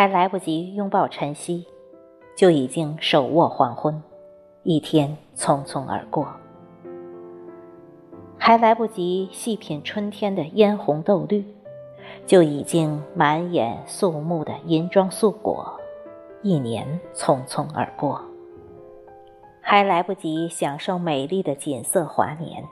[0.00, 1.66] 还来不及拥抱晨曦，
[2.34, 4.02] 就已经手握黄昏，
[4.62, 6.24] 一天匆匆而过；
[8.38, 11.44] 还来不及细品春天的嫣红豆绿，
[12.24, 15.78] 就已经满眼肃穆的银装素裹，
[16.40, 18.18] 一年匆匆而过；
[19.60, 22.64] 还来不及享受美丽的锦瑟华年，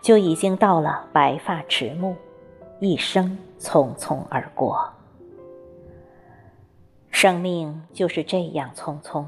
[0.00, 2.14] 就已经到了白发迟暮，
[2.80, 4.82] 一生匆匆而过。
[7.24, 9.24] 生命就是这样匆匆，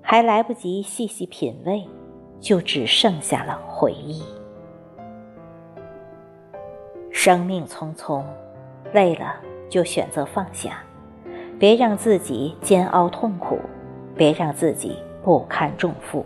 [0.00, 1.86] 还来不及细细品味，
[2.40, 4.24] 就只剩下了回忆。
[7.10, 8.24] 生命匆匆，
[8.94, 9.34] 累了
[9.68, 10.82] 就选择放下，
[11.58, 13.58] 别让自己煎熬痛苦，
[14.16, 16.24] 别让自己不堪重负。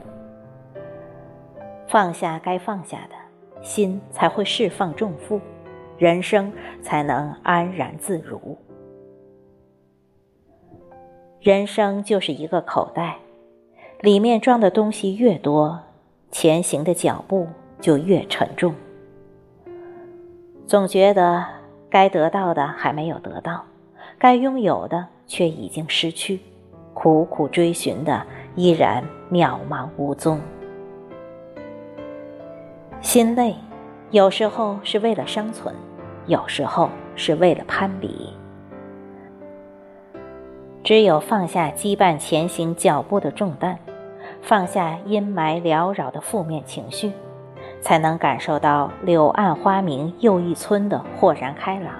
[1.89, 3.16] 放下该放下的，
[3.61, 5.41] 心才会释放重负，
[5.98, 8.56] 人生才能安然自如。
[11.44, 13.18] 人生就是一个口袋，
[14.00, 15.78] 里面装的东西越多，
[16.30, 17.46] 前行的脚步
[17.78, 18.74] 就越沉重。
[20.66, 21.44] 总觉得
[21.90, 23.62] 该得到的还没有得到，
[24.16, 26.40] 该拥有的却已经失去，
[26.94, 30.40] 苦苦追寻的依然渺茫无踪。
[33.02, 33.54] 心累，
[34.12, 35.74] 有时候是为了生存，
[36.26, 38.32] 有时候是为了攀比。
[40.84, 43.78] 只有放下羁绊前行脚步的重担，
[44.42, 47.10] 放下阴霾缭绕的负面情绪，
[47.80, 51.94] 才能感受到“柳暗花明又一村”的豁然开朗，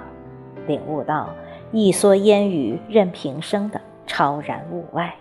[0.67, 1.31] 领悟到
[1.73, 5.15] “一蓑烟雨任平生”的超然物外。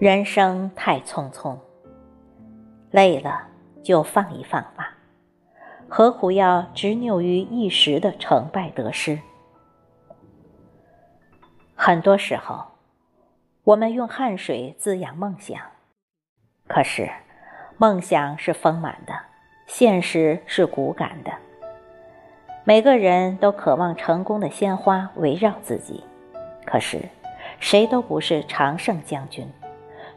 [0.00, 1.56] 人生太匆匆，
[2.90, 3.42] 累了
[3.80, 4.95] 就放一放吧。
[5.88, 9.18] 何苦要执拗于一时的成败得失？
[11.74, 12.64] 很多时候，
[13.62, 15.60] 我们用汗水滋养梦想，
[16.66, 17.08] 可是
[17.78, 19.14] 梦想是丰满的，
[19.66, 21.32] 现实是骨感的。
[22.64, 26.02] 每个人都渴望成功的鲜花围绕自己，
[26.64, 27.00] 可是
[27.60, 29.48] 谁都不是常胜将军，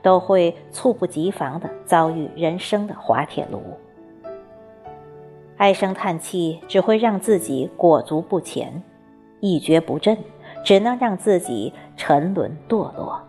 [0.02, 3.80] 都会猝不及防的遭遇人生的滑铁卢。
[5.60, 8.82] 唉声叹气只会让自己裹足不前，
[9.42, 10.18] 一蹶不振
[10.64, 13.22] 只能让自己沉沦堕落。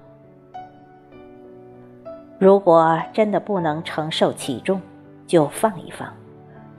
[2.39, 4.81] 如果真的不能承受其重，
[5.27, 6.09] 就放一放，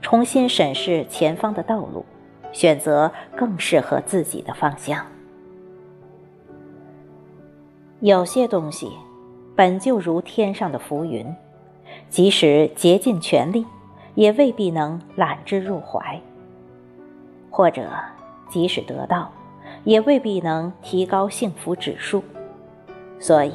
[0.00, 2.02] 重新审视前方的道路，
[2.50, 5.04] 选择更适合自己的方向。
[8.00, 8.90] 有些东西
[9.54, 11.26] 本就如天上的浮云，
[12.08, 13.66] 即使竭尽全力。
[14.14, 16.20] 也未必能揽之入怀，
[17.50, 17.88] 或者
[18.48, 19.30] 即使得到，
[19.84, 22.22] 也未必能提高幸福指数。
[23.18, 23.52] 所以，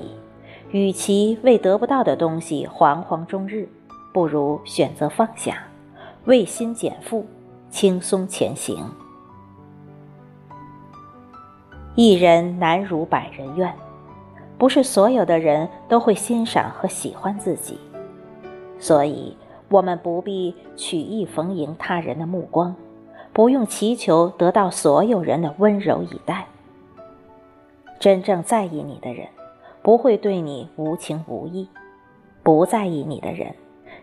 [0.71, 3.69] 与其为得不到的东西惶惶终日，
[4.11, 5.63] 不如选择放下，
[6.25, 7.25] 为心减负，
[7.69, 8.83] 轻松前行。
[11.93, 13.71] 一人难如百人愿，
[14.57, 17.77] 不是所有的人都会欣赏和喜欢自己，
[18.79, 19.37] 所以。
[19.69, 22.75] 我们不必曲意逢迎他人的目光，
[23.33, 26.47] 不用祈求得到所有人的温柔以待。
[27.99, 29.27] 真正在意你的人，
[29.81, 31.67] 不会对你无情无义；
[32.43, 33.55] 不在意你的人，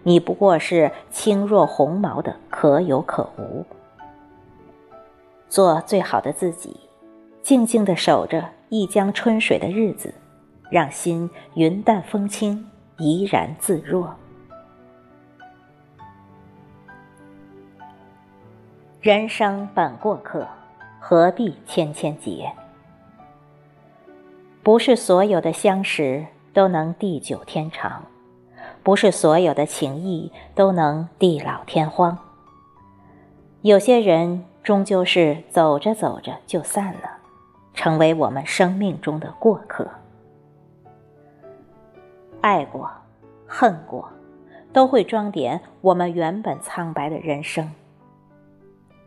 [0.02, 3.64] 你不过是轻若鸿毛的可有可无。
[5.48, 6.76] 做最好的自己，
[7.40, 10.12] 静静地守着一江春水的日子，
[10.70, 12.66] 让心云淡风轻，
[12.98, 14.14] 怡然自若。
[19.04, 20.48] 人生本过客，
[20.98, 22.50] 何必千千结？
[24.62, 26.24] 不是所有的相识
[26.54, 28.02] 都能地久天长，
[28.82, 32.16] 不是所有的情谊都能地老天荒。
[33.60, 37.18] 有些人终究是走着走着就散了，
[37.74, 39.86] 成为我们生命中的过客。
[42.40, 42.90] 爱过，
[43.46, 44.08] 恨过，
[44.72, 47.70] 都会装点我们原本苍白的人生。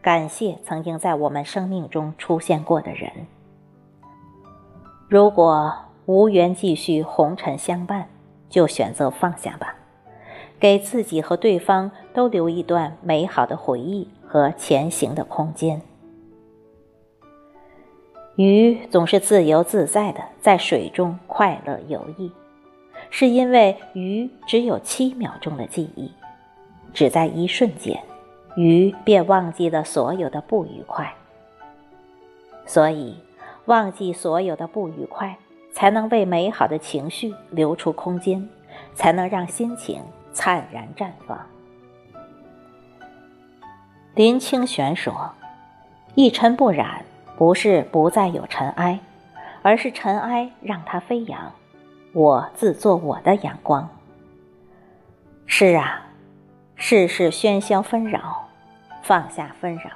[0.07, 3.11] 感谢曾经在我们生命中出现过的人。
[5.09, 5.75] 如果
[6.05, 8.07] 无缘继续红尘相伴，
[8.47, 9.75] 就选择放下吧，
[10.61, 15.81] 给自己和对方都留一段美好的回忆和前行的空间。
[18.37, 22.31] 鱼总是自由自在的在水中快乐游弋，
[23.09, 26.09] 是因为鱼只有七秒钟的记忆，
[26.93, 28.01] 只在一瞬间。
[28.57, 31.13] 鱼便忘记了所有的不愉快。
[32.65, 33.15] 所以，
[33.65, 35.37] 忘记所有的不愉快，
[35.71, 38.49] 才能为美好的情绪留出空间，
[38.95, 40.01] 才能让心情
[40.33, 41.39] 灿然绽放。
[44.15, 45.31] 林清玄说
[46.15, 47.05] ：“一尘不染，
[47.37, 48.99] 不是不再有尘埃，
[49.61, 51.53] 而是尘埃让它飞扬。
[52.13, 53.87] 我自做我的阳光。”
[55.45, 56.07] 是啊，
[56.75, 58.46] 世事喧嚣纷扰，
[59.07, 59.89] 放下纷扰，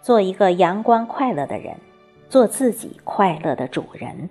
[0.00, 1.76] 做一个阳光快乐的人，
[2.30, 4.30] 做自己快乐的主人。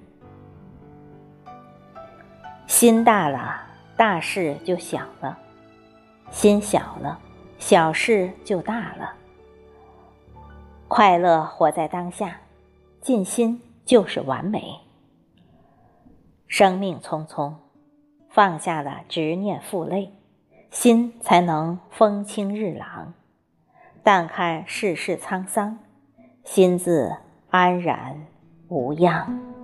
[2.66, 3.62] 心大了，
[3.96, 5.38] 大事就小了；
[6.32, 7.20] 心小了。
[7.60, 9.14] 小事就大了，
[10.88, 12.40] 快乐活在当下，
[13.02, 14.80] 尽心就是完美。
[16.48, 17.54] 生命匆匆，
[18.30, 20.12] 放下了执念负累，
[20.72, 23.14] 心才能风清日朗；
[24.08, 25.80] 淡看世事沧桑，
[26.46, 27.12] 心自
[27.50, 28.26] 安然
[28.70, 29.57] 无恙。